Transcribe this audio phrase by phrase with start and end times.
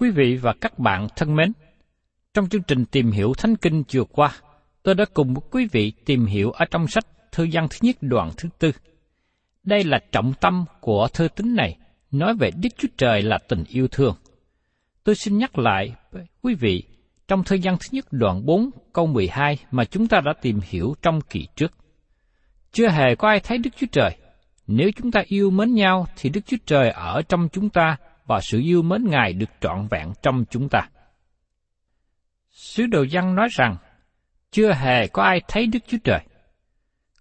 [0.00, 1.52] Quý vị và các bạn thân mến,
[2.34, 4.32] trong chương trình tìm hiểu Thánh Kinh vừa qua,
[4.82, 7.96] tôi đã cùng với quý vị tìm hiểu ở trong sách Thư văn thứ nhất
[8.00, 8.72] đoạn thứ tư.
[9.64, 11.76] Đây là trọng tâm của thư tín này,
[12.10, 14.14] nói về Đức Chúa Trời là tình yêu thương.
[15.04, 16.82] Tôi xin nhắc lại với quý vị
[17.28, 20.94] trong thư văn thứ nhất đoạn 4 câu 12 mà chúng ta đã tìm hiểu
[21.02, 21.72] trong kỳ trước.
[22.72, 24.16] Chưa hề có ai thấy Đức Chúa Trời.
[24.66, 27.96] Nếu chúng ta yêu mến nhau thì Đức Chúa Trời ở trong chúng ta
[28.30, 30.88] và sự yêu mến Ngài được trọn vẹn trong chúng ta.
[32.50, 33.76] Sứ đồ văn nói rằng,
[34.50, 36.20] chưa hề có ai thấy Đức Chúa Trời.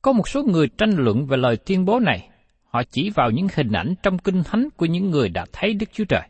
[0.02, 2.30] Có một số người tranh luận về lời tuyên bố này,
[2.64, 5.90] họ chỉ vào những hình ảnh trong kinh thánh của những người đã thấy Đức
[5.94, 6.28] Chúa Trời.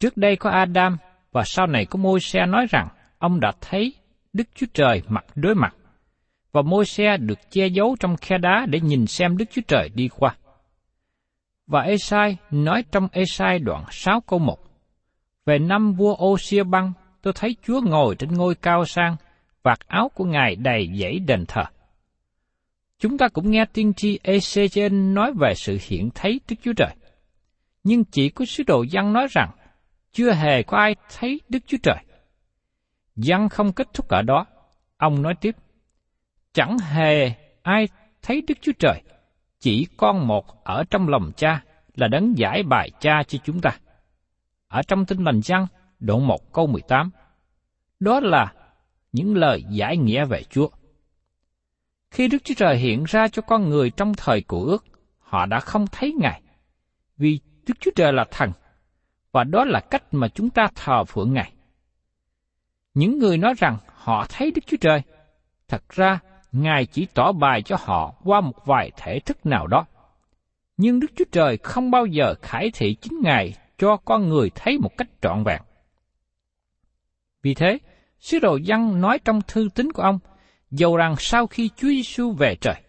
[0.00, 0.96] Trước đây có Adam
[1.32, 2.88] và sau này có môi xe nói rằng
[3.18, 3.94] ông đã thấy
[4.32, 5.74] Đức Chúa Trời mặt đối mặt,
[6.52, 9.88] và môi xe được che giấu trong khe đá để nhìn xem Đức Chúa Trời
[9.94, 10.36] đi qua.
[11.66, 14.58] Và Esai nói trong Esai đoạn 6 câu 1,
[15.46, 19.16] Về năm vua Ô-xia băng, tôi thấy Chúa ngồi trên ngôi cao sang,
[19.62, 21.64] vạt áo của Ngài đầy dãy đền thờ.
[22.98, 26.94] Chúng ta cũng nghe tiên tri Ezechiel nói về sự hiện thấy Đức Chúa Trời.
[27.84, 29.50] Nhưng chỉ có sứ đồ giăng nói rằng,
[30.12, 31.98] chưa hề có ai thấy Đức Chúa Trời.
[33.16, 34.46] giăng không kết thúc ở đó.
[34.96, 35.56] Ông nói tiếp,
[36.52, 37.32] chẳng hề
[37.62, 37.88] ai
[38.22, 39.02] thấy Đức Chúa Trời,
[39.58, 41.62] chỉ con một ở trong lòng cha
[41.94, 43.78] là đấng giải bài cha cho chúng ta.
[44.68, 45.66] Ở trong tinh lành văn,
[45.98, 47.10] đoạn 1 câu 18.
[48.00, 48.52] Đó là
[49.12, 50.68] những lời giải nghĩa về Chúa.
[52.10, 54.84] Khi Đức Chúa Trời hiện ra cho con người trong thời cổ ước,
[55.18, 56.42] họ đã không thấy Ngài,
[57.16, 58.52] vì Đức Chúa Trời là thần,
[59.32, 61.52] và đó là cách mà chúng ta thờ phượng Ngài.
[62.94, 65.02] Những người nói rằng họ thấy Đức Chúa Trời,
[65.68, 66.18] thật ra
[66.52, 69.86] Ngài chỉ tỏ bài cho họ qua một vài thể thức nào đó.
[70.76, 74.78] Nhưng Đức Chúa Trời không bao giờ khải thị chính Ngài cho con người thấy
[74.78, 75.62] một cách trọn vẹn.
[77.42, 77.78] Vì thế,
[78.18, 80.18] sứ đồ văn nói trong thư tín của ông,
[80.70, 82.82] dầu rằng sau khi Chúa Giêsu về trời,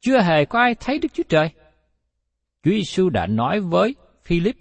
[0.00, 1.50] chưa hề có ai thấy Đức Chúa Trời.
[2.62, 3.94] Chúa Giêsu đã nói với
[4.24, 4.56] Philip,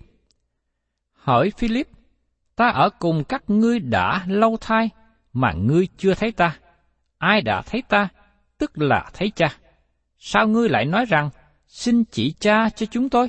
[1.12, 1.88] hỏi Philip,
[2.56, 4.90] ta ở cùng các ngươi đã lâu thai
[5.34, 6.60] mà ngươi chưa thấy ta
[7.18, 8.08] ai đã thấy ta,
[8.58, 9.58] tức là thấy cha.
[10.18, 11.30] Sao ngươi lại nói rằng,
[11.68, 13.28] xin chỉ cha cho chúng tôi?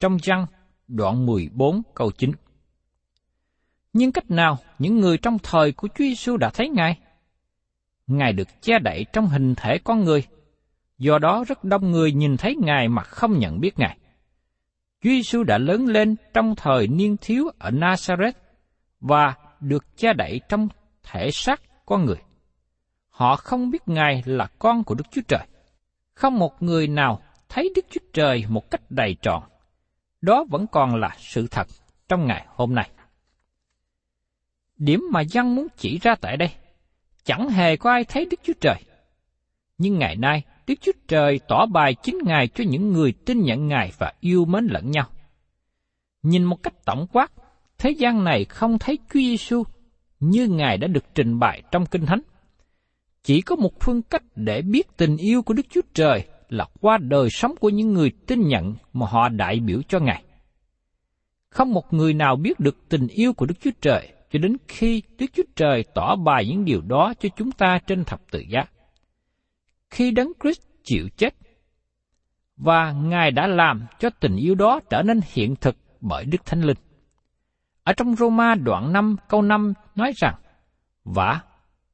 [0.00, 0.46] Trong văn,
[0.88, 2.32] đoạn 14 câu 9.
[3.92, 6.98] Nhưng cách nào những người trong thời của Chúa Giêsu đã thấy Ngài?
[8.06, 10.26] Ngài được che đậy trong hình thể con người,
[10.98, 13.98] do đó rất đông người nhìn thấy Ngài mà không nhận biết Ngài.
[15.02, 18.32] Chúa Giêsu đã lớn lên trong thời niên thiếu ở Nazareth,
[19.00, 20.68] và được che đậy trong
[21.02, 22.16] thể xác con người.
[23.12, 25.46] Họ không biết Ngài là con của Đức Chúa Trời.
[26.14, 29.42] Không một người nào thấy Đức Chúa Trời một cách đầy trọn.
[30.20, 31.66] Đó vẫn còn là sự thật
[32.08, 32.90] trong ngày hôm nay.
[34.76, 36.50] Điểm mà dân muốn chỉ ra tại đây,
[37.24, 38.76] chẳng hề có ai thấy Đức Chúa Trời.
[39.78, 43.68] Nhưng ngày nay, Đức Chúa Trời tỏ bài chính Ngài cho những người tin nhận
[43.68, 45.06] Ngài và yêu mến lẫn nhau.
[46.22, 47.32] Nhìn một cách tổng quát,
[47.78, 49.62] thế gian này không thấy Chúa Giêsu
[50.20, 52.20] như Ngài đã được trình bày trong Kinh Thánh.
[53.24, 56.98] Chỉ có một phương cách để biết tình yêu của Đức Chúa Trời là qua
[56.98, 60.22] đời sống của những người tin nhận mà họ đại biểu cho Ngài.
[61.48, 65.02] Không một người nào biết được tình yêu của Đức Chúa Trời cho đến khi
[65.18, 68.64] Đức Chúa Trời tỏ bài những điều đó cho chúng ta trên thập tự giá.
[69.90, 71.34] Khi Đấng Christ chịu chết,
[72.56, 76.60] và Ngài đã làm cho tình yêu đó trở nên hiện thực bởi Đức Thánh
[76.60, 76.76] Linh.
[77.84, 80.34] Ở trong Roma đoạn 5 câu 5 nói rằng,
[81.04, 81.40] Và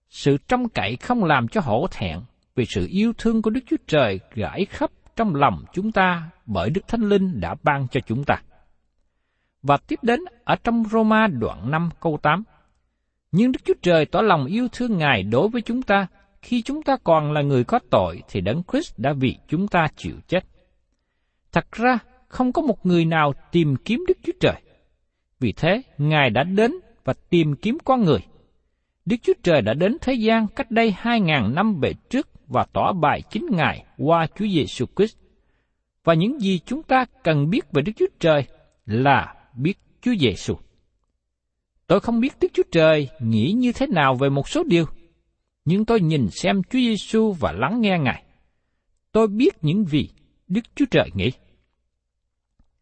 [0.08, 2.18] sự trông cậy không làm cho hổ thẹn
[2.54, 6.70] vì sự yêu thương của Đức Chúa Trời rải khắp trong lòng chúng ta bởi
[6.70, 8.42] Đức Thánh Linh đã ban cho chúng ta.
[9.62, 12.44] Và tiếp đến ở trong Roma đoạn 5 câu 8.
[13.32, 16.06] Nhưng Đức Chúa Trời tỏ lòng yêu thương Ngài đối với chúng ta,
[16.42, 19.86] khi chúng ta còn là người có tội thì Đấng Christ đã vì chúng ta
[19.96, 20.44] chịu chết.
[21.52, 24.62] Thật ra, không có một người nào tìm kiếm Đức Chúa Trời.
[25.40, 26.72] Vì thế, Ngài đã đến
[27.04, 28.20] và tìm kiếm con người.
[29.08, 32.66] Đức Chúa Trời đã đến thế gian cách đây hai ngàn năm về trước và
[32.72, 35.16] tỏ bài chính Ngài qua Chúa Giêsu Christ.
[36.04, 38.44] Và những gì chúng ta cần biết về Đức Chúa Trời
[38.86, 40.54] là biết Chúa Giêsu.
[41.86, 44.84] Tôi không biết Đức Chúa Trời nghĩ như thế nào về một số điều,
[45.64, 48.24] nhưng tôi nhìn xem Chúa Giêsu và lắng nghe Ngài.
[49.12, 50.08] Tôi biết những gì
[50.48, 51.30] Đức Chúa Trời nghĩ.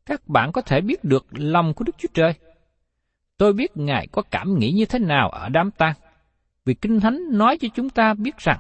[0.07, 2.33] Các bạn có thể biết được lòng của Đức Chúa Trời.
[3.39, 5.95] Tôi biết Ngài có cảm nghĩ như thế nào ở đám tang,
[6.67, 8.59] vì Kinh Thánh nói cho chúng ta biết rằng,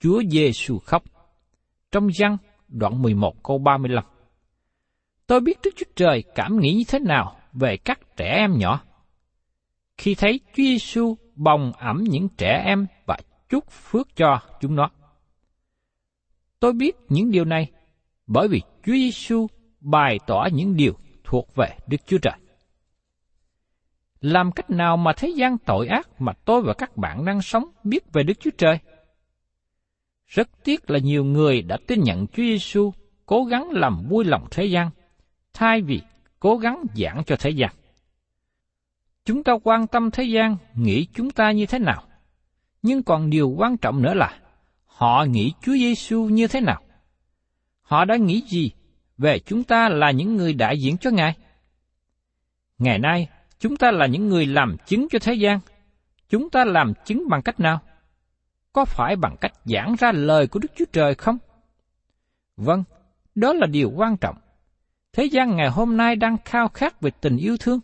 [0.00, 1.02] Chúa Giêsu khóc.
[1.92, 2.36] Trong văn
[2.68, 4.04] đoạn 11 câu 35.
[5.26, 8.80] Tôi biết Đức Chúa Trời cảm nghĩ như thế nào về các trẻ em nhỏ.
[9.98, 13.18] Khi thấy Chúa Giêsu bồng ẩm những trẻ em và
[13.48, 14.90] chúc phước cho chúng nó.
[16.60, 17.70] Tôi biết những điều này
[18.26, 19.46] bởi vì Chúa Giêsu
[19.80, 20.92] bày tỏ những điều
[21.24, 22.43] thuộc về Đức Chúa Trời.
[24.24, 27.64] Làm cách nào mà thế gian tội ác mà tôi và các bạn đang sống
[27.84, 28.78] biết về Đức Chúa Trời?
[30.26, 32.92] Rất tiếc là nhiều người đã tin nhận Chúa Giêsu
[33.26, 34.90] cố gắng làm vui lòng thế gian,
[35.54, 36.00] thay vì
[36.40, 37.70] cố gắng giảng cho thế gian.
[39.24, 42.02] Chúng ta quan tâm thế gian nghĩ chúng ta như thế nào,
[42.82, 44.38] nhưng còn điều quan trọng nữa là
[44.86, 46.82] họ nghĩ Chúa Giêsu như thế nào.
[47.82, 48.70] Họ đã nghĩ gì
[49.18, 51.34] về chúng ta là những người đại diện cho Ngài?
[52.78, 53.28] Ngày nay,
[53.58, 55.60] chúng ta là những người làm chứng cho thế gian.
[56.28, 57.80] Chúng ta làm chứng bằng cách nào?
[58.72, 61.38] Có phải bằng cách giảng ra lời của Đức Chúa Trời không?
[62.56, 62.84] Vâng,
[63.34, 64.36] đó là điều quan trọng.
[65.12, 67.80] Thế gian ngày hôm nay đang khao khát về tình yêu thương.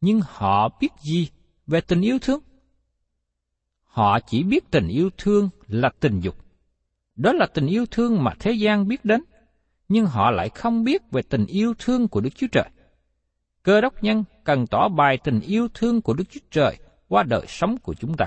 [0.00, 1.28] Nhưng họ biết gì
[1.66, 2.40] về tình yêu thương?
[3.84, 6.36] Họ chỉ biết tình yêu thương là tình dục.
[7.16, 9.22] Đó là tình yêu thương mà thế gian biết đến,
[9.88, 12.70] nhưng họ lại không biết về tình yêu thương của Đức Chúa Trời.
[13.62, 16.76] Cơ đốc nhân cần tỏ bài tình yêu thương của Đức Chúa Trời
[17.08, 18.26] qua đời sống của chúng ta.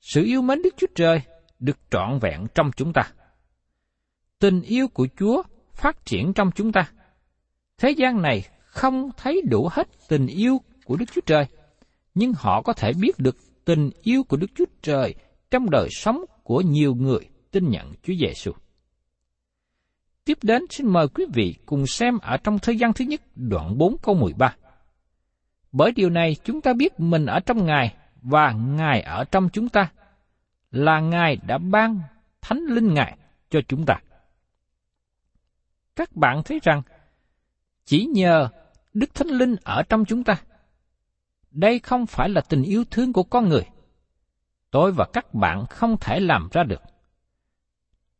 [0.00, 1.20] Sự yêu mến Đức Chúa Trời
[1.58, 3.02] được trọn vẹn trong chúng ta.
[4.38, 5.42] Tình yêu của Chúa
[5.72, 6.90] phát triển trong chúng ta.
[7.78, 11.46] Thế gian này không thấy đủ hết tình yêu của Đức Chúa Trời,
[12.14, 15.14] nhưng họ có thể biết được tình yêu của Đức Chúa Trời
[15.50, 18.52] trong đời sống của nhiều người tin nhận Chúa Giêsu.
[20.26, 23.78] Tiếp đến xin mời quý vị cùng xem ở trong thời gian thứ nhất đoạn
[23.78, 24.56] 4 câu 13.
[25.72, 29.68] Bởi điều này chúng ta biết mình ở trong Ngài và Ngài ở trong chúng
[29.68, 29.92] ta,
[30.70, 32.00] là Ngài đã ban
[32.40, 33.16] Thánh Linh Ngài
[33.50, 34.00] cho chúng ta
[35.96, 36.82] các bạn thấy rằng
[37.84, 38.48] chỉ nhờ
[38.94, 40.36] Đức Thánh Linh ở trong chúng ta.
[41.50, 43.66] Đây không phải là tình yêu thương của con người.
[44.70, 46.82] Tôi và các bạn không thể làm ra được.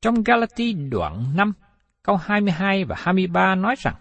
[0.00, 1.52] Trong Galati đoạn 5,
[2.06, 3.94] câu 22 và 23 nói rằng,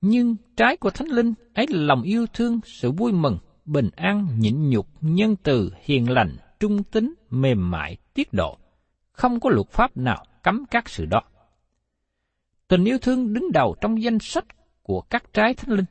[0.00, 4.28] Nhưng trái của Thánh Linh ấy là lòng yêu thương, sự vui mừng, bình an,
[4.38, 8.58] nhịn nhục, nhân từ, hiền lành, trung tính, mềm mại, tiết độ.
[9.12, 11.22] Không có luật pháp nào cấm các sự đó.
[12.68, 14.44] Tình yêu thương đứng đầu trong danh sách
[14.82, 15.86] của các trái thánh linh.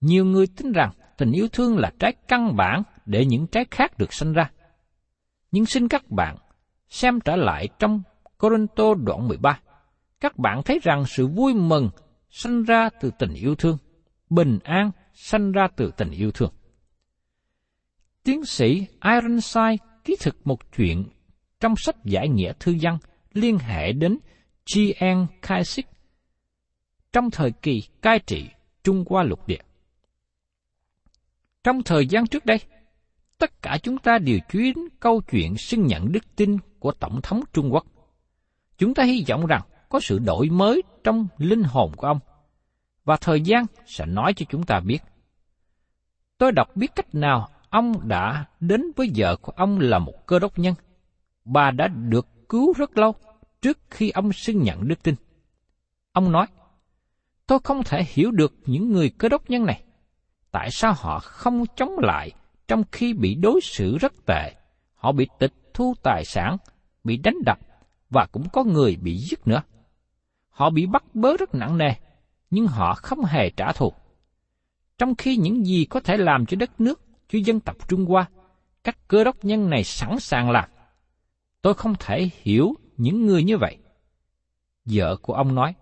[0.00, 3.98] Nhiều người tin rằng tình yêu thương là trái căn bản để những trái khác
[3.98, 4.50] được sinh ra.
[5.50, 6.36] Nhưng xin các bạn
[6.88, 8.02] xem trở lại trong
[8.38, 9.60] Corinto đoạn 13.
[10.24, 11.90] Các bạn thấy rằng sự vui mừng
[12.30, 13.78] sinh ra từ tình yêu thương,
[14.30, 16.52] bình an, sanh ra từ tình yêu thương.
[18.22, 21.04] Tiến sĩ Ironside ký thực một chuyện
[21.60, 22.98] trong sách giải nghĩa thư văn
[23.32, 24.18] liên hệ đến
[24.74, 25.26] G.N.
[25.42, 25.86] Kaisik
[27.12, 28.46] trong thời kỳ cai trị
[28.84, 29.62] Trung Hoa lục địa.
[31.64, 32.58] Trong thời gian trước đây,
[33.38, 36.92] tất cả chúng ta đều chú ý đến câu chuyện xưng nhận đức tin của
[36.92, 37.86] Tổng thống Trung Quốc.
[38.78, 39.62] Chúng ta hy vọng rằng
[39.94, 42.18] có sự đổi mới trong linh hồn của ông,
[43.04, 44.98] và thời gian sẽ nói cho chúng ta biết.
[46.38, 50.38] Tôi đọc biết cách nào ông đã đến với vợ của ông là một cơ
[50.38, 50.74] đốc nhân.
[51.44, 53.14] Bà đã được cứu rất lâu
[53.62, 55.14] trước khi ông xưng nhận đức tin.
[56.12, 56.46] Ông nói,
[57.46, 59.84] tôi không thể hiểu được những người cơ đốc nhân này.
[60.50, 62.30] Tại sao họ không chống lại
[62.68, 64.54] trong khi bị đối xử rất tệ?
[64.94, 66.56] Họ bị tịch thu tài sản,
[67.04, 67.58] bị đánh đập,
[68.10, 69.62] và cũng có người bị giết nữa.
[70.54, 71.94] Họ bị bắt bớ rất nặng nề,
[72.50, 73.92] nhưng họ không hề trả thù.
[74.98, 78.28] Trong khi những gì có thể làm cho đất nước, cho dân tộc Trung Hoa,
[78.84, 80.70] các cơ đốc nhân này sẵn sàng làm.
[81.62, 83.78] Tôi không thể hiểu những người như vậy.
[84.84, 85.74] Vợ của ông nói,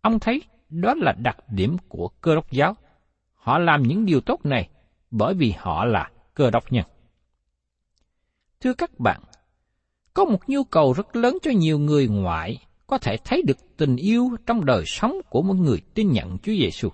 [0.00, 2.76] ông thấy đó là đặc điểm của cơ đốc giáo.
[3.34, 4.68] Họ làm những điều tốt này
[5.10, 6.84] bởi vì họ là cơ đốc nhân.
[8.60, 9.20] Thưa các bạn,
[10.14, 13.96] có một nhu cầu rất lớn cho nhiều người ngoại có thể thấy được tình
[13.96, 16.88] yêu trong đời sống của một người tin nhận Chúa Giêsu.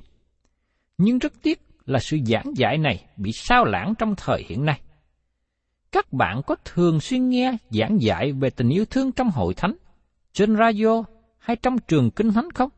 [0.98, 4.80] Nhưng rất tiếc là sự giảng dạy này bị sao lãng trong thời hiện nay.
[5.92, 9.76] Các bạn có thường xuyên nghe giảng dạy về tình yêu thương trong hội thánh,
[10.32, 11.02] trên radio
[11.38, 12.70] hay trong trường kinh thánh không?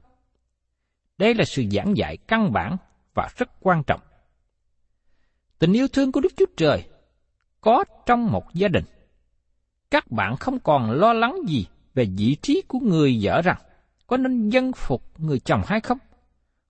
[1.18, 2.76] Đây là sự giảng dạy căn bản
[3.14, 4.00] và rất quan trọng.
[5.58, 6.84] Tình yêu thương của Đức Chúa Trời
[7.60, 8.84] có trong một gia đình.
[9.90, 13.58] Các bạn không còn lo lắng gì về vị trí của người vợ rằng
[14.06, 15.98] có nên dân phục người chồng hay không,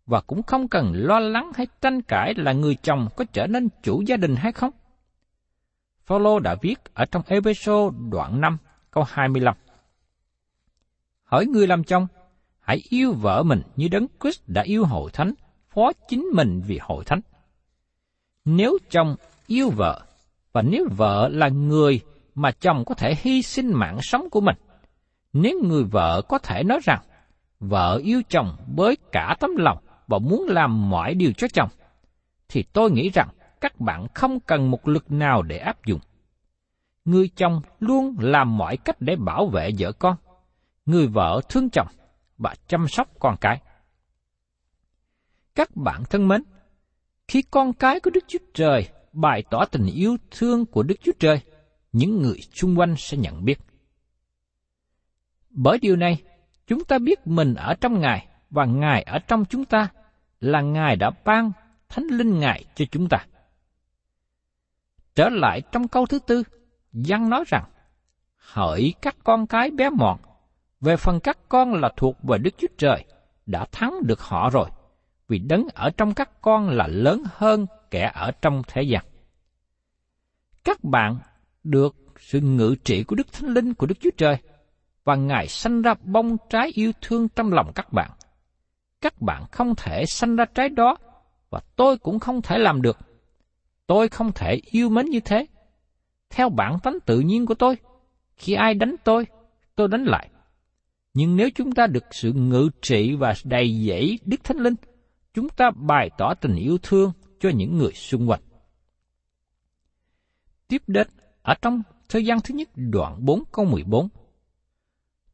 [0.07, 3.69] và cũng không cần lo lắng hay tranh cãi là người chồng có trở nên
[3.83, 4.71] chủ gia đình hay không.
[6.05, 8.59] Phaolô đã viết ở trong Epheso đoạn 5
[8.91, 9.55] câu 25.
[11.25, 12.07] Hỏi người làm chồng,
[12.61, 15.35] hãy yêu vợ mình như đấng Christ đã yêu hội thánh,
[15.69, 17.21] phó chính mình vì hội thánh.
[18.45, 20.03] Nếu chồng yêu vợ,
[20.53, 22.01] và nếu vợ là người
[22.35, 24.57] mà chồng có thể hy sinh mạng sống của mình,
[25.33, 27.03] nếu người vợ có thể nói rằng
[27.61, 31.69] vợ yêu chồng với cả tấm lòng và muốn làm mọi điều cho chồng,
[32.49, 33.29] thì tôi nghĩ rằng
[33.61, 36.01] các bạn không cần một lực nào để áp dụng.
[37.05, 40.17] Người chồng luôn làm mọi cách để bảo vệ vợ con.
[40.87, 41.87] Người vợ thương chồng
[42.39, 43.63] và chăm sóc con cái.
[45.55, 46.43] Các bạn thân mến,
[47.29, 51.13] khi con cái của Đức Chúa Trời bày tỏ tình yêu thương của Đức Chúa
[51.19, 51.41] Trời,
[51.93, 53.59] những người xung quanh sẽ nhận biết.
[55.53, 56.23] Bởi điều này,
[56.67, 59.89] chúng ta biết mình ở trong Ngài và Ngài ở trong chúng ta
[60.41, 61.53] là Ngài đã ban
[61.89, 63.27] Thánh Linh Ngài cho chúng ta.
[65.15, 66.43] Trở lại trong câu thứ tư,
[66.93, 67.65] Giăng nói rằng,
[68.37, 70.19] hỡi các con cái bé mọn,
[70.81, 73.05] về phần các con là thuộc về Đức Chúa Trời,
[73.47, 74.69] đã thắng được họ rồi,
[75.29, 79.05] vì đấng ở trong các con là lớn hơn kẻ ở trong thế gian.
[80.65, 81.19] Các bạn
[81.65, 84.37] được sự ngự trị của Đức Thánh Linh của Đức Chúa Trời,
[85.05, 88.11] và Ngài sanh ra bông trái yêu thương trong lòng các bạn.
[89.01, 90.97] Các bạn không thể sanh ra trái đó,
[91.51, 92.99] và tôi cũng không thể làm được.
[93.87, 95.47] Tôi không thể yêu mến như thế.
[96.31, 97.77] Theo bản tánh tự nhiên của tôi,
[98.37, 99.27] khi ai đánh tôi,
[99.77, 100.29] tôi đánh lại.
[101.15, 104.75] Nhưng nếu chúng ta được sự ngự trị và đầy dẫy Đức Thánh Linh,
[105.35, 108.41] chúng ta bày tỏ tình yêu thương cho những người xung quanh.
[110.69, 111.07] Tiếp đến,
[111.43, 114.09] ở trong thời gian thứ nhất đoạn 4 câu 14,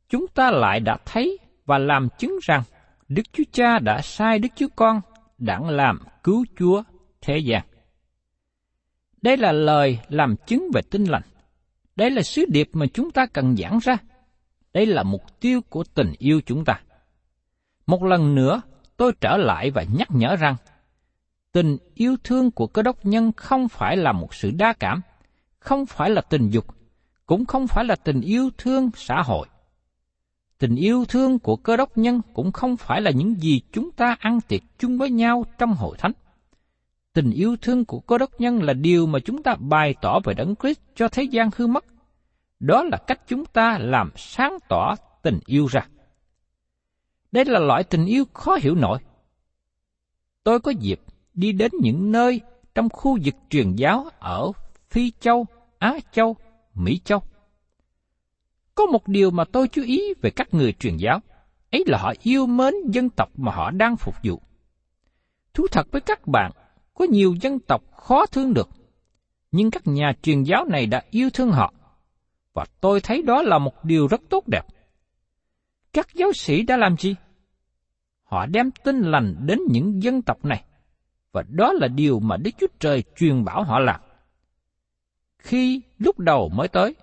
[0.09, 2.62] chúng ta lại đã thấy và làm chứng rằng
[3.09, 5.00] Đức Chúa Cha đã sai Đức Chúa Con
[5.38, 6.83] đặng làm cứu Chúa
[7.21, 7.62] thế gian.
[9.23, 11.23] Đây là lời làm chứng về tinh lành.
[11.97, 13.97] Đây là sứ điệp mà chúng ta cần giảng ra.
[14.73, 16.81] Đây là mục tiêu của tình yêu chúng ta.
[17.87, 18.62] Một lần nữa,
[18.97, 20.57] tôi trở lại và nhắc nhở rằng,
[21.53, 25.00] tình yêu thương của cơ đốc nhân không phải là một sự đa cảm,
[25.59, 26.67] không phải là tình dục,
[27.27, 29.49] cũng không phải là tình yêu thương xã hội.
[30.59, 34.17] Tình yêu thương của cơ đốc nhân cũng không phải là những gì chúng ta
[34.19, 36.12] ăn tiệc chung với nhau trong hội thánh.
[37.12, 40.35] Tình yêu thương của cơ đốc nhân là điều mà chúng ta bày tỏ về
[40.35, 41.85] Đấng Christ cho thế gian hư mất.
[42.61, 45.87] Đó là cách chúng ta làm sáng tỏ tình yêu ra.
[47.33, 48.99] Đây là loại tình yêu khó hiểu nổi.
[50.45, 51.00] Tôi có dịp
[51.35, 52.41] đi đến những nơi
[52.75, 54.53] trong khu vực truyền giáo ở
[54.91, 55.47] Phi Châu,
[55.79, 56.37] Á Châu,
[56.75, 57.23] Mỹ Châu.
[58.79, 61.21] Có một điều mà tôi chú ý về các người truyền giáo,
[61.73, 64.43] ấy là họ yêu mến dân tộc mà họ đang phục vụ.
[65.55, 66.53] Thú thật với các bạn,
[66.95, 68.69] có nhiều dân tộc khó thương được,
[69.53, 71.75] nhưng các nhà truyền giáo này đã yêu thương họ,
[72.55, 74.67] và tôi thấy đó là một điều rất tốt đẹp.
[75.93, 77.17] Các giáo sĩ đã làm gì?
[78.23, 80.65] Họ đem tin lành đến những dân tộc này,
[81.33, 84.01] và đó là điều mà Đức Chúa Trời truyền bảo họ làm.
[85.39, 86.95] Khi lúc đầu mới tới,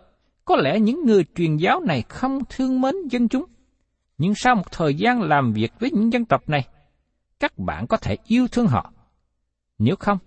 [0.45, 3.45] có lẽ những người truyền giáo này không thương mến dân chúng,
[4.17, 6.67] nhưng sau một thời gian làm việc với những dân tộc này,
[7.39, 8.93] các bạn có thể yêu thương họ.
[9.77, 10.17] Nếu không,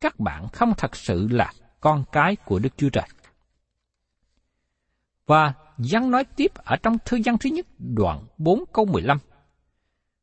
[0.00, 3.06] các bạn không thật sự là con cái của Đức Chúa Trời.
[5.26, 9.18] Và Giăng nói tiếp ở trong thư văn thứ nhất đoạn 4 câu 15.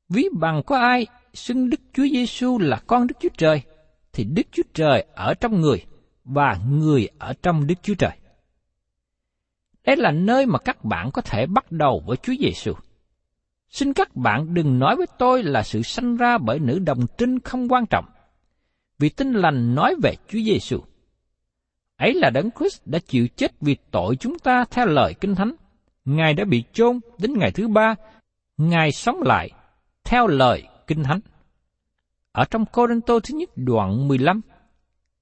[0.10, 3.62] Ví bằng có ai xưng Đức Chúa Giêsu là con Đức Chúa Trời,
[4.14, 5.86] thì Đức Chúa Trời ở trong người
[6.24, 8.12] và người ở trong Đức Chúa Trời.
[9.86, 12.74] Đây là nơi mà các bạn có thể bắt đầu với Chúa Giêsu.
[13.70, 17.40] Xin các bạn đừng nói với tôi là sự sanh ra bởi nữ đồng trinh
[17.40, 18.06] không quan trọng,
[19.00, 20.80] vì tin lành nói về Chúa Giêsu.
[21.98, 25.56] Ấy là Đấng Christ đã chịu chết vì tội chúng ta theo lời Kinh Thánh.
[26.06, 27.96] Ngài đã bị chôn đến ngày thứ ba,
[28.58, 29.50] Ngài sống lại
[30.04, 31.20] theo lời Kinh Thánh.
[32.32, 34.42] Ở trong Cô Đinh Tô thứ nhất đoạn 15,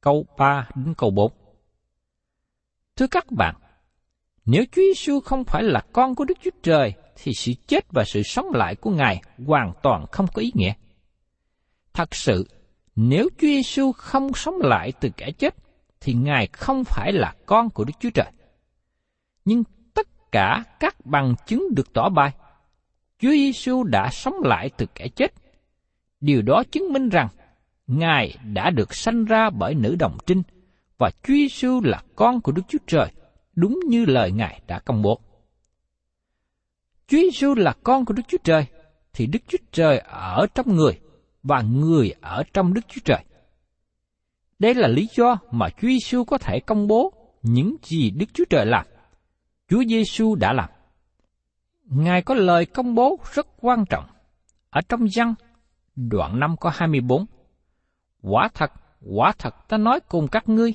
[0.01, 1.31] câu 3 đến câu 4.
[2.95, 3.55] Thưa các bạn,
[4.45, 8.03] nếu Chúa Giêsu không phải là con của Đức Chúa Trời, thì sự chết và
[8.03, 10.73] sự sống lại của Ngài hoàn toàn không có ý nghĩa.
[11.93, 12.47] Thật sự,
[12.95, 15.55] nếu Chúa Giêsu không sống lại từ kẻ chết,
[16.01, 18.31] thì Ngài không phải là con của Đức Chúa Trời.
[19.45, 22.31] Nhưng tất cả các bằng chứng được tỏ bài,
[23.19, 25.33] Chúa Giêsu đã sống lại từ kẻ chết.
[26.21, 27.27] Điều đó chứng minh rằng
[27.87, 30.41] Ngài đã được sanh ra bởi nữ đồng trinh
[30.97, 33.11] và Chúa Giêsu là con của Đức Chúa Trời,
[33.55, 35.19] đúng như lời Ngài đã công bố.
[37.07, 38.65] Chúa Giêsu là con của Đức Chúa Trời,
[39.13, 40.99] thì Đức Chúa Trời ở trong người
[41.43, 43.23] và người ở trong Đức Chúa Trời.
[44.59, 48.43] Đây là lý do mà Chúa Giêsu có thể công bố những gì Đức Chúa
[48.49, 48.85] Trời làm.
[49.67, 50.69] Chúa Giêsu đã làm.
[51.85, 54.05] Ngài có lời công bố rất quan trọng.
[54.69, 55.33] Ở trong văn,
[55.95, 57.25] đoạn 5 có 24.
[58.21, 60.73] Quả thật, quả thật ta nói cùng các ngươi,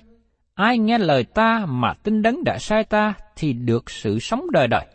[0.59, 4.69] ai nghe lời ta mà tin đấng đã sai ta thì được sự sống đời
[4.69, 4.87] đời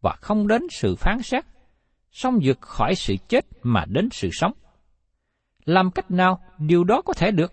[0.00, 1.44] và không đến sự phán xét,
[2.10, 4.52] song vượt khỏi sự chết mà đến sự sống.
[5.64, 7.52] Làm cách nào điều đó có thể được?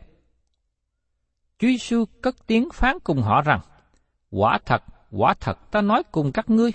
[1.60, 3.60] Chúa Giêsu cất tiếng phán cùng họ rằng,
[4.32, 6.72] quả thật, quả thật ta nói cùng các ngươi,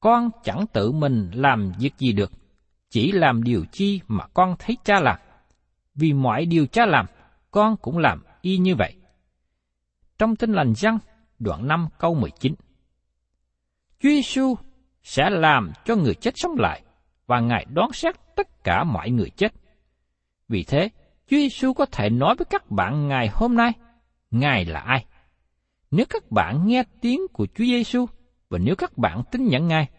[0.00, 2.32] con chẳng tự mình làm việc gì được,
[2.90, 5.18] chỉ làm điều chi mà con thấy cha làm.
[5.94, 7.06] Vì mọi điều cha làm,
[7.50, 8.96] con cũng làm y như vậy.
[10.18, 10.98] Trong tin lành răng,
[11.38, 12.54] đoạn 5 câu 19.
[14.00, 14.54] Chúa Giêsu
[15.02, 16.82] sẽ làm cho người chết sống lại
[17.26, 19.52] và Ngài đoán xét tất cả mọi người chết.
[20.48, 20.88] Vì thế,
[21.26, 23.72] Chúa Giêsu có thể nói với các bạn ngày hôm nay,
[24.30, 25.06] Ngài là ai?
[25.90, 28.06] Nếu các bạn nghe tiếng của Chúa Giêsu
[28.50, 29.90] và nếu các bạn tin nhận Ngài,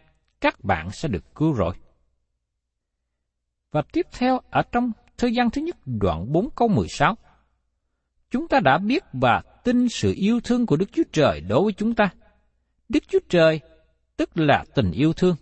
[0.41, 1.75] các bạn sẽ được cứu rỗi.
[3.71, 7.15] Và tiếp theo ở trong thời gian thứ nhất đoạn 4 câu 16.
[8.29, 11.73] Chúng ta đã biết và tin sự yêu thương của Đức Chúa Trời đối với
[11.73, 12.09] chúng ta.
[12.89, 13.59] Đức Chúa Trời
[14.17, 15.35] tức là tình yêu thương.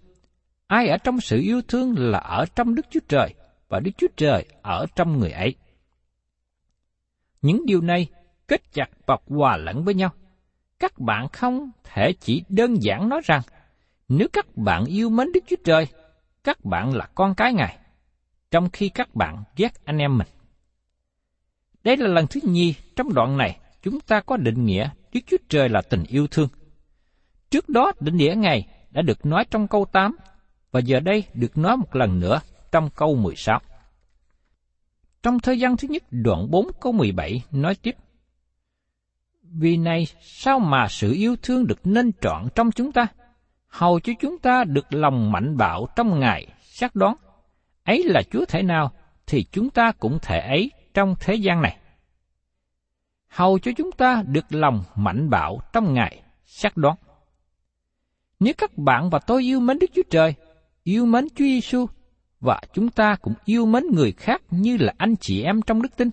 [0.67, 3.33] Ai ở trong sự yêu thương là ở trong Đức Chúa Trời
[3.69, 5.55] và Đức Chúa Trời ở trong người ấy.
[7.41, 8.07] Những điều này
[8.47, 10.09] kết chặt và hòa lẫn với nhau.
[10.79, 13.41] Các bạn không thể chỉ đơn giản nói rằng
[14.09, 15.87] nếu các bạn yêu mến Đức Chúa Trời,
[16.43, 17.77] các bạn là con cái Ngài,
[18.51, 20.27] trong khi các bạn ghét anh em mình.
[21.83, 25.37] Đây là lần thứ nhì trong đoạn này chúng ta có định nghĩa Đức Chúa
[25.49, 26.49] Trời là tình yêu thương.
[27.49, 30.15] Trước đó định nghĩa Ngài đã được nói trong câu 8
[30.71, 32.41] và giờ đây được nói một lần nữa
[32.71, 33.59] trong câu 16.
[35.23, 37.95] Trong thời gian thứ nhất đoạn 4 câu 17 nói tiếp
[39.41, 43.07] Vì này sao mà sự yêu thương được nên trọn trong chúng ta,
[43.67, 47.15] hầu cho chúng ta được lòng mạnh bạo trong ngài xác đoán.
[47.83, 48.91] Ấy là Chúa thể nào
[49.27, 51.77] thì chúng ta cũng thể ấy trong thế gian này.
[53.33, 56.95] Hầu cho chúng ta được lòng mạnh bạo trong ngày xác đoán.
[58.39, 60.33] Nếu các bạn và tôi yêu mến Đức Chúa Trời,
[60.83, 61.85] yêu mến Chúa Giêsu
[62.39, 65.97] và chúng ta cũng yêu mến người khác như là anh chị em trong đức
[65.97, 66.09] tin,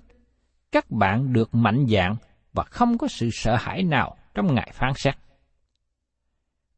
[0.72, 2.16] các bạn được mạnh dạng
[2.52, 5.14] và không có sự sợ hãi nào trong ngày phán xét.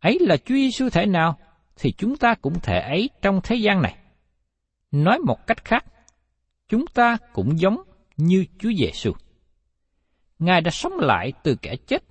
[0.00, 1.38] Ấy là Chúa Giêsu thể nào
[1.76, 3.96] thì chúng ta cũng thể ấy trong thế gian này.
[4.90, 5.85] Nói một cách khác,
[6.68, 7.83] chúng ta cũng giống
[8.16, 9.12] như Chúa Giêsu.
[10.42, 12.02] Ngài đã sống lại từ kẻ chết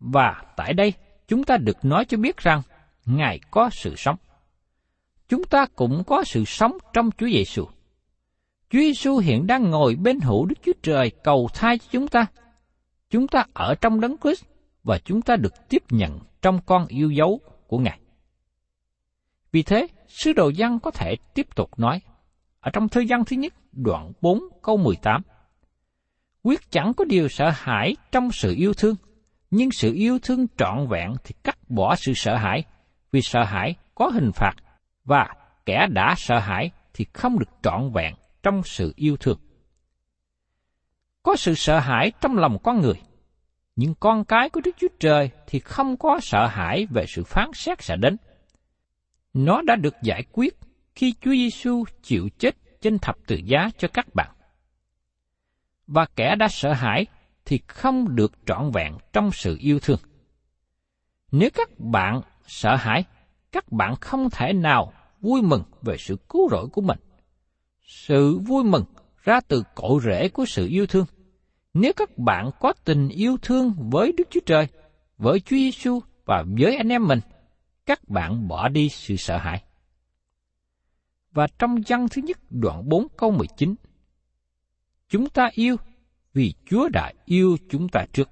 [0.00, 0.92] và tại đây
[1.28, 2.62] chúng ta được nói cho biết rằng
[3.06, 4.16] Ngài có sự sống.
[5.28, 7.64] Chúng ta cũng có sự sống trong Chúa Giêsu.
[8.70, 12.26] Chúa Giêsu hiện đang ngồi bên hữu Đức Chúa Trời cầu thai cho chúng ta.
[13.10, 14.44] Chúng ta ở trong đấng Christ
[14.84, 17.98] và chúng ta được tiếp nhận trong con yêu dấu của Ngài.
[19.52, 22.00] Vì thế, sứ đồ văn có thể tiếp tục nói,
[22.60, 25.22] ở trong thư văn thứ nhất, đoạn 4 câu 18.
[26.46, 28.96] Quyết chẳng có điều sợ hãi trong sự yêu thương,
[29.50, 32.64] nhưng sự yêu thương trọn vẹn thì cắt bỏ sự sợ hãi,
[33.12, 34.52] vì sợ hãi có hình phạt,
[35.04, 35.28] và
[35.64, 39.38] kẻ đã sợ hãi thì không được trọn vẹn trong sự yêu thương.
[41.22, 43.00] Có sự sợ hãi trong lòng con người,
[43.76, 47.50] nhưng con cái của Đức Chúa Trời thì không có sợ hãi về sự phán
[47.54, 48.16] xét sẽ đến.
[49.34, 50.56] Nó đã được giải quyết
[50.94, 54.35] khi Chúa Giêsu chịu chết trên thập tự giá cho các bạn.
[55.86, 57.06] Và kẻ đã sợ hãi
[57.44, 59.98] thì không được trọn vẹn trong sự yêu thương.
[61.32, 63.04] Nếu các bạn sợ hãi,
[63.52, 66.98] các bạn không thể nào vui mừng về sự cứu rỗi của mình.
[67.86, 68.84] Sự vui mừng
[69.22, 71.06] ra từ cội rễ của sự yêu thương.
[71.74, 74.68] Nếu các bạn có tình yêu thương với Đức Chúa Trời,
[75.18, 77.20] với Chúa Giêsu và với anh em mình,
[77.86, 79.62] các bạn bỏ đi sự sợ hãi.
[81.32, 83.74] Và trong văn thứ nhất đoạn 4 câu 19,
[85.08, 85.76] Chúng ta yêu
[86.34, 88.28] vì Chúa đã yêu chúng ta trước.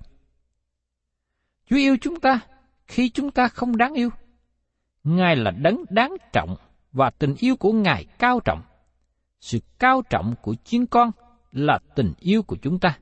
[1.66, 2.40] Chúa yêu chúng ta
[2.87, 4.10] khi chúng ta không đáng yêu.
[5.04, 6.56] Ngài là đấng đáng trọng
[6.92, 8.62] và tình yêu của Ngài cao trọng.
[9.40, 11.10] Sự cao trọng của chiên con
[11.52, 12.98] là tình yêu của chúng ta,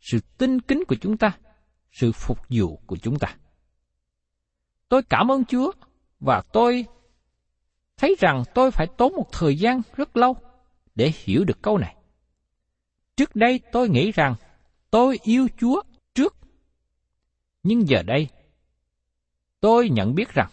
[0.00, 1.38] sự tinh kính của chúng ta,
[1.92, 3.36] sự phục vụ của chúng ta.
[4.88, 5.72] Tôi cảm ơn Chúa
[6.20, 6.86] và tôi
[7.96, 10.36] thấy rằng tôi phải tốn một thời gian rất lâu
[10.94, 11.96] để hiểu được câu này.
[13.16, 14.34] Trước đây tôi nghĩ rằng
[14.90, 15.82] tôi yêu Chúa
[16.14, 16.36] trước.
[17.62, 18.28] Nhưng giờ đây,
[19.60, 20.50] tôi nhận biết rằng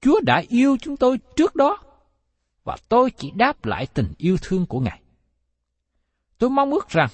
[0.00, 1.78] Chúa đã yêu chúng tôi trước đó
[2.64, 5.02] và tôi chỉ đáp lại tình yêu thương của Ngài.
[6.38, 7.10] Tôi mong ước rằng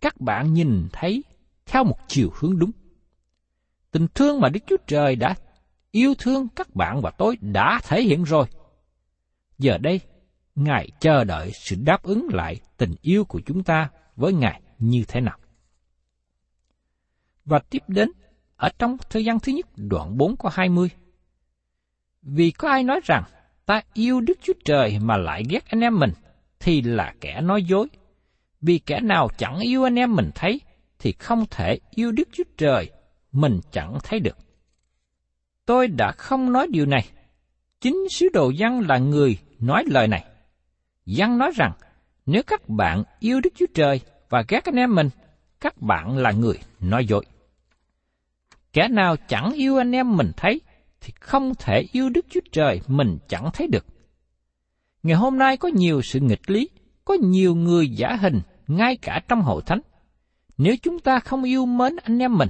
[0.00, 1.24] các bạn nhìn thấy
[1.66, 2.70] theo một chiều hướng đúng.
[3.90, 5.34] Tình thương mà Đức Chúa Trời đã
[5.90, 8.46] yêu thương các bạn và tôi đã thể hiện rồi.
[9.58, 10.00] Giờ đây,
[10.56, 15.04] Ngài chờ đợi sự đáp ứng lại tình yêu của chúng ta với Ngài như
[15.08, 15.38] thế nào.
[17.44, 18.10] Và tiếp đến,
[18.56, 20.88] ở trong thời gian thứ nhất đoạn 4 có 20.
[22.22, 23.22] Vì có ai nói rằng
[23.66, 26.12] ta yêu Đức Chúa Trời mà lại ghét anh em mình,
[26.60, 27.88] thì là kẻ nói dối.
[28.60, 30.60] Vì kẻ nào chẳng yêu anh em mình thấy,
[30.98, 32.90] thì không thể yêu Đức Chúa Trời
[33.32, 34.36] mình chẳng thấy được.
[35.66, 37.08] Tôi đã không nói điều này.
[37.80, 40.24] Chính sứ đồ dân là người nói lời này.
[41.06, 41.72] Giăng nói rằng,
[42.26, 45.10] nếu các bạn yêu Đức Chúa Trời và ghét anh em mình,
[45.60, 47.24] các bạn là người nói dối.
[48.72, 50.60] Kẻ nào chẳng yêu anh em mình thấy,
[51.00, 53.86] thì không thể yêu Đức Chúa Trời mình chẳng thấy được.
[55.02, 56.70] Ngày hôm nay có nhiều sự nghịch lý,
[57.04, 59.80] có nhiều người giả hình ngay cả trong hội thánh.
[60.58, 62.48] Nếu chúng ta không yêu mến anh em mình,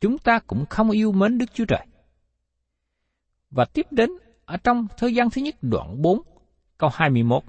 [0.00, 1.86] chúng ta cũng không yêu mến Đức Chúa Trời.
[3.50, 4.10] Và tiếp đến
[4.44, 6.22] ở trong thời gian thứ nhất đoạn 4,
[6.78, 7.42] câu 21.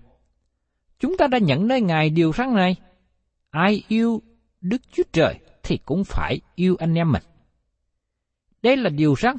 [0.99, 2.75] Chúng ta đã nhận nơi Ngài điều răn này,
[3.49, 4.21] ai yêu
[4.61, 7.23] Đức Chúa Trời thì cũng phải yêu anh em mình.
[8.61, 9.35] Đây là điều răn.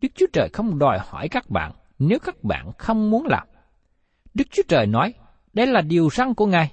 [0.00, 3.46] Đức Chúa Trời không đòi hỏi các bạn nếu các bạn không muốn làm.
[4.34, 5.14] Đức Chúa Trời nói,
[5.52, 6.72] đây là điều răn của Ngài.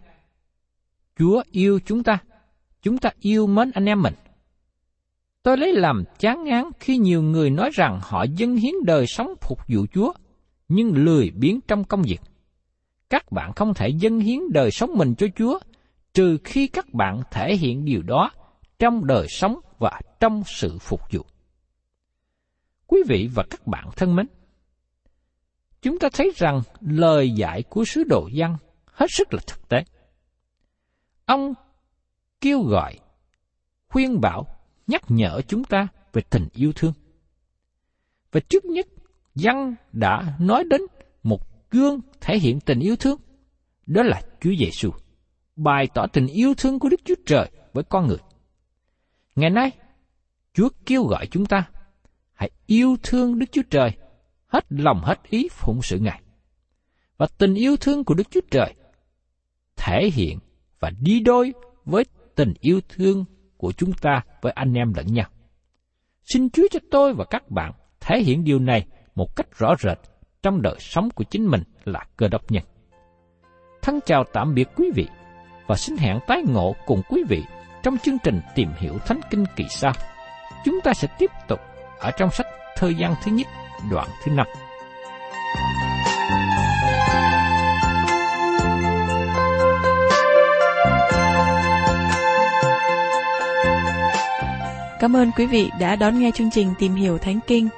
[1.18, 2.18] Chúa yêu chúng ta,
[2.82, 4.14] chúng ta yêu mến anh em mình.
[5.44, 9.34] Tôi lấy làm chán ngán khi nhiều người nói rằng họ dâng hiến đời sống
[9.42, 10.14] phục vụ Chúa,
[10.68, 12.22] nhưng lười biếng trong công việc.
[13.10, 15.60] Các bạn không thể dâng hiến đời sống mình cho Chúa,
[16.14, 18.32] trừ khi các bạn thể hiện điều đó
[18.80, 21.22] trong đời sống và trong sự phục vụ.
[22.88, 24.28] Quý vị và các bạn thân mến,
[25.82, 29.84] chúng ta thấy rằng lời dạy của sứ đồ văn hết sức là thực tế.
[31.26, 31.54] Ông
[32.42, 33.00] kêu gọi,
[33.88, 34.46] khuyên bảo
[34.88, 36.94] nhắc nhở chúng ta về tình yêu thương.
[38.32, 38.88] Và trước nhất,
[39.36, 40.82] văn đã nói đến
[41.72, 43.20] gương thể hiện tình yêu thương,
[43.86, 44.92] đó là Chúa Giêsu,
[45.56, 48.18] bày tỏ tình yêu thương của Đức Chúa Trời với con người.
[49.36, 49.72] Ngày nay,
[50.54, 51.70] Chúa kêu gọi chúng ta
[52.34, 53.92] hãy yêu thương Đức Chúa Trời
[54.48, 56.22] hết lòng hết ý phụng sự Ngài.
[57.18, 58.74] Và tình yêu thương của Đức Chúa Trời
[59.76, 60.40] thể hiện
[60.80, 61.54] và đi đôi
[61.86, 62.04] với
[62.36, 63.26] tình yêu thương
[63.58, 65.30] của chúng ta với anh em lẫn nhau.
[66.24, 69.98] Xin Chúa cho tôi và các bạn thể hiện điều này một cách rõ rệt
[70.44, 72.64] trong đời sống của chính mình là cơ đốc nhân.
[73.82, 75.08] Thân chào tạm biệt quý vị
[75.68, 77.44] và xin hẹn tái ngộ cùng quý vị
[77.84, 79.92] trong chương trình tìm hiểu Thánh Kinh kỳ sau.
[80.66, 81.60] Chúng ta sẽ tiếp tục
[82.00, 83.48] ở trong sách Thời gian thứ nhất,
[83.92, 84.48] đoạn thứ năm.
[95.00, 97.70] Cảm ơn quý vị đã đón nghe chương trình Tìm hiểu Thánh Kinh.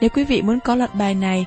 [0.00, 1.46] Nếu quý vị muốn có loạt bài này,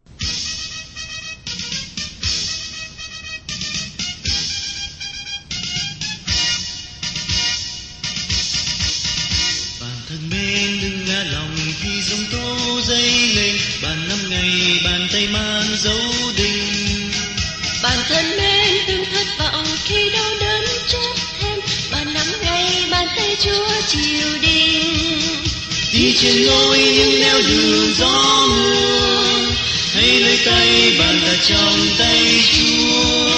[26.21, 29.51] Trên ngôi những nẻo đường gió mưa.
[29.93, 33.31] Hãy lấy tay bạn ta trong tay Chúa.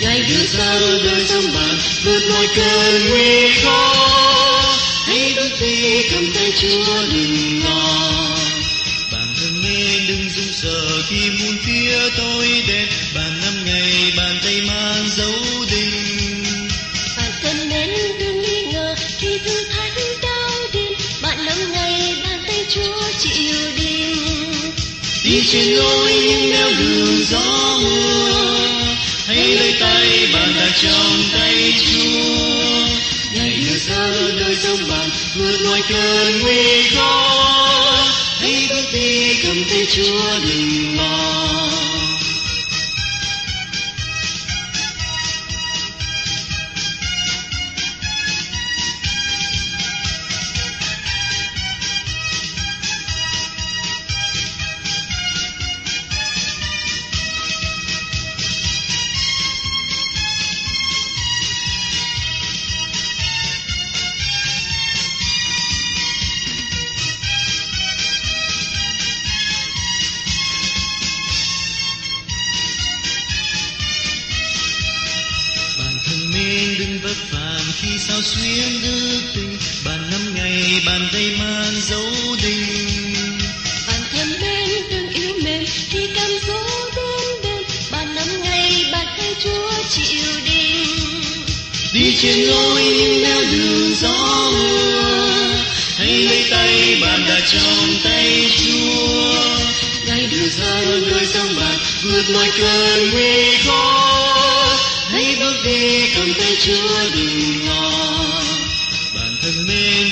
[0.00, 3.94] Ngày đưa ra đời trong bạn vượt mọi cơn nguy khó.
[5.06, 8.10] Hãy bước đi cầm tay Chúa đừng lo.
[9.12, 12.88] Bạn thân mến, đừng run sợ khi muôn phía tôi đến.
[13.14, 14.09] Bạn năm ngày
[25.50, 28.96] trên lối những nẻo đường gió mưa.
[29.26, 32.86] Hãy lấy tay bạn đặt trong tay Chúa.
[33.32, 37.30] Ngày đưa ra đời sống bạn, vượt mọi cơn nguy khó
[38.40, 41.49] hãy bước đi cầm tay Chúa đừng lo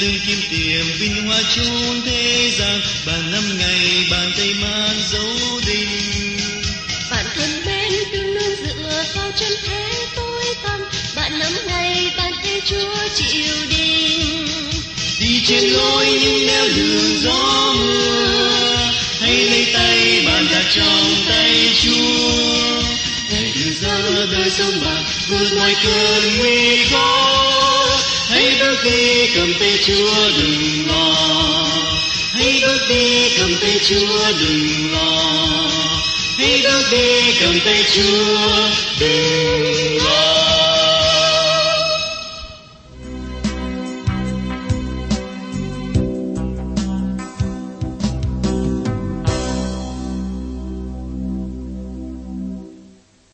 [0.00, 2.80] Đừng kiếm tìm vinh hoa chốn thế gian.
[3.06, 6.36] Bạn năm ngày bàn tay mang dấu đinh
[7.10, 10.80] Bạn thân mến đừng luôn dựa vào chân thế tối tăm.
[11.16, 14.46] Bạn nắm ngay bàn tay Chúa chịu đình.
[15.20, 18.76] Đi trên lối những nẻo đường gió mưa.
[19.20, 22.82] Hãy lấy tay bạn đặt trong tay Chúa.
[23.30, 23.98] Ngài đưa ra
[24.32, 27.87] đời sống bạn vượt mọi cơn nguy khó
[28.28, 31.14] hãy bước đi, cầm tay Chúa đừng lo.
[32.32, 35.68] Hãy bước đi, cầm tay Chúa đừng lo.
[36.38, 38.68] Hãy bước đi, cầm tay Chúa
[39.00, 40.37] đừng lo.